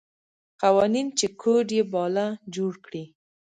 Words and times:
قوانین 0.61 1.07
چې 1.17 1.27
کوډ 1.41 1.67
یې 1.77 1.83
باله 1.93 2.25
جوړ 2.55 2.73
کړي. 2.85 3.03